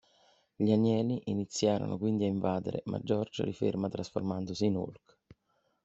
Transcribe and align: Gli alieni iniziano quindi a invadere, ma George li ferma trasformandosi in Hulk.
Gli 0.55 0.71
alieni 0.71 1.21
iniziano 1.25 1.99
quindi 1.99 2.23
a 2.23 2.27
invadere, 2.27 2.81
ma 2.85 2.99
George 3.03 3.43
li 3.45 3.53
ferma 3.53 3.87
trasformandosi 3.87 4.65
in 4.65 4.77
Hulk. 4.77 5.17